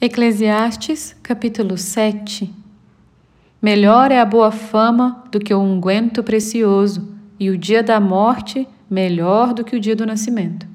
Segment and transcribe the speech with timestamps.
[0.00, 2.54] Eclesiastes, capítulo 7
[3.60, 8.68] Melhor é a boa fama do que o unguento precioso, e o dia da morte
[8.88, 10.68] melhor do que o dia do nascimento.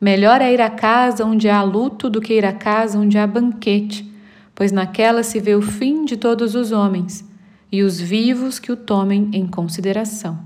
[0.00, 3.24] Melhor é ir à casa onde há luto do que ir à casa onde há
[3.28, 4.12] banquete,
[4.56, 7.24] pois naquela se vê o fim de todos os homens,
[7.70, 10.36] e os vivos que o tomem em consideração.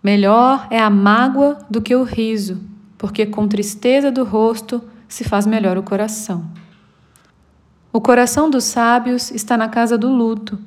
[0.00, 2.60] Melhor é a mágoa do que o riso,
[2.96, 6.44] porque com tristeza do rosto se faz melhor o coração.
[7.92, 10.58] O coração dos sábios está na casa do luto,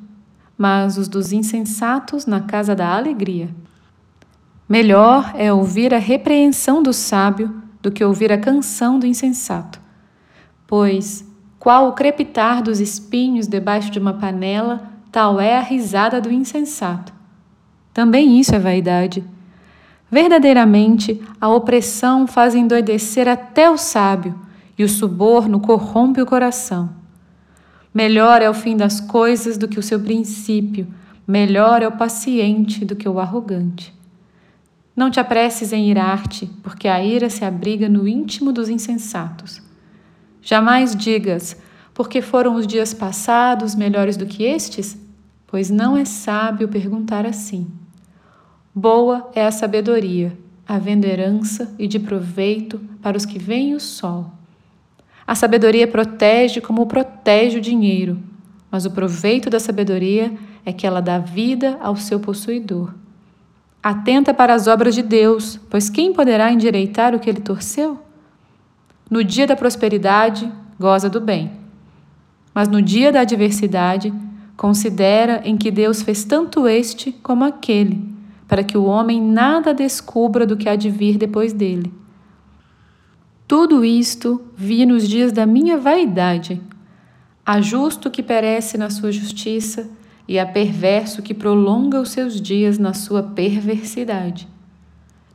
[0.58, 3.50] mas os dos insensatos na casa da alegria.
[4.68, 9.80] Melhor é ouvir a repreensão do sábio do que ouvir a canção do insensato.
[10.66, 11.26] Pois,
[11.60, 17.14] qual o crepitar dos espinhos debaixo de uma panela, tal é a risada do insensato.
[17.94, 19.24] Também isso é vaidade.
[20.10, 24.40] Verdadeiramente, a opressão faz endoidecer até o sábio,
[24.78, 26.90] e o suborno corrompe o coração.
[27.94, 30.88] Melhor é o fim das coisas do que o seu princípio,
[31.28, 33.94] melhor é o paciente do que o arrogante.
[34.96, 39.62] Não te apresses em irar-te, porque a ira se abriga no íntimo dos insensatos.
[40.42, 41.58] Jamais digas,
[41.94, 44.98] porque foram os dias passados melhores do que estes?
[45.46, 47.68] Pois não é sábio perguntar assim.
[48.80, 54.30] Boa é a sabedoria, havendo herança e de proveito para os que veem o sol.
[55.26, 58.20] A sabedoria protege como protege o dinheiro,
[58.70, 60.32] mas o proveito da sabedoria
[60.64, 62.94] é que ela dá vida ao seu possuidor.
[63.82, 67.98] Atenta para as obras de Deus, pois quem poderá endireitar o que ele torceu?
[69.10, 71.52] No dia da prosperidade, goza do bem.
[72.54, 74.14] Mas no dia da adversidade,
[74.56, 78.16] considera em que Deus fez tanto este como aquele,
[78.48, 81.94] para que o homem nada descubra do que há de vir depois dele.
[83.48, 86.62] Tudo isto vi nos dias da minha vaidade.
[87.46, 89.90] Há justo que perece na sua justiça
[90.28, 94.48] e há perverso que prolonga os seus dias na sua perversidade.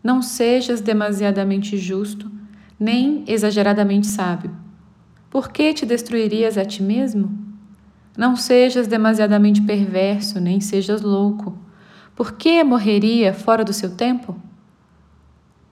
[0.05, 2.31] Não sejas demasiadamente justo,
[2.79, 4.51] nem exageradamente sábio.
[5.31, 7.31] Por que te destruirias a ti mesmo?
[8.17, 11.57] Não sejas demasiadamente perverso, nem sejas louco.
[12.15, 14.37] Por que morreria fora do seu tempo?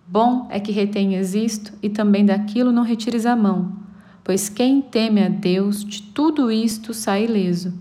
[0.07, 3.73] Bom é que retenhas isto e também daquilo não retires a mão,
[4.25, 7.73] pois quem teme a Deus de tudo isto sai ileso.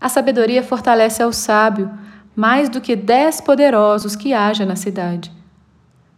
[0.00, 1.90] A sabedoria fortalece ao sábio
[2.34, 5.30] mais do que dez poderosos que haja na cidade.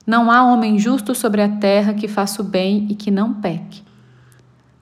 [0.06, 3.82] Não há homem justo sobre a terra que faça o bem e que não peque.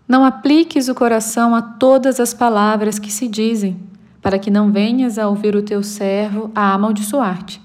[0.07, 3.81] Não apliques o coração a todas as palavras que se dizem,
[4.25, 7.62] para que não venhas a ouvir o teu servo a amaldiçoar-te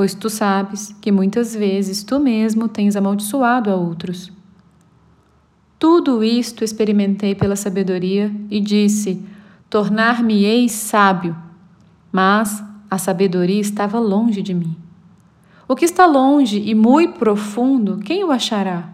[0.00, 4.32] pois tu sabes que muitas vezes tu mesmo tens amaldiçoado a outros.
[5.78, 9.22] Tudo isto experimentei pela sabedoria e disse:
[9.68, 11.36] Tornar-me-ei sábio.
[12.10, 14.74] Mas a sabedoria estava longe de mim.
[15.68, 18.88] O que está longe e muito profundo, quem o achará?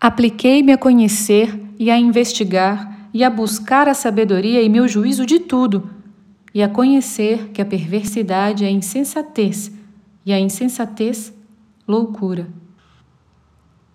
[0.00, 5.38] Apliquei-me a conhecer e a investigar e a buscar a sabedoria e meu juízo de
[5.38, 5.88] tudo,
[6.54, 9.72] e a conhecer que a perversidade é insensatez
[10.24, 11.32] e a insensatez,
[11.86, 12.48] loucura.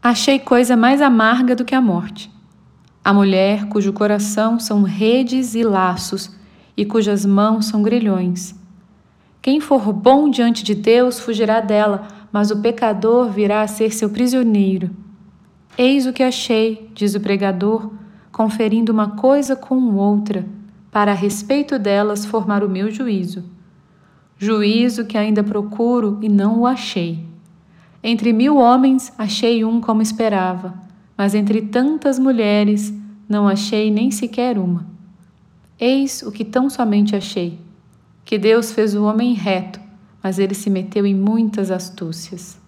[0.02, 2.32] Achei coisa mais amarga do que a morte.
[3.04, 6.32] A mulher cujo coração são redes e laços
[6.76, 8.54] e cujas mãos são grilhões.
[9.42, 14.10] Quem for bom diante de Deus fugirá dela, mas o pecador virá a ser seu
[14.10, 14.92] prisioneiro.
[15.78, 17.92] Eis o que achei, diz o pregador,
[18.38, 20.46] conferindo uma coisa com outra,
[20.90, 23.58] para a respeito delas formar o meu juízo
[24.38, 27.26] juízo que ainda procuro e não o achei.
[28.04, 30.76] Entre mil homens achei um como esperava,
[31.18, 32.94] mas entre tantas mulheres
[33.28, 34.86] não achei nem sequer uma.
[35.80, 37.60] Eis o que tão somente achei:
[38.24, 39.80] que Deus fez o homem reto,
[40.22, 42.60] mas ele se meteu em muitas astúcias.